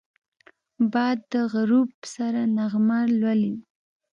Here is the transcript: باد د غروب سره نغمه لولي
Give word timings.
باد 0.91 1.19
د 1.33 1.33
غروب 1.51 1.89
سره 2.13 2.41
نغمه 2.57 2.99
لولي 3.19 3.55